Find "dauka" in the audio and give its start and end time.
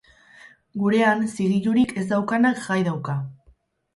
2.89-3.19